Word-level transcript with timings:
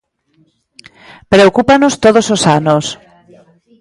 Preocúpanos 1.33 1.93
todos 2.03 2.25
os 2.35 2.41
anos. 2.59 2.85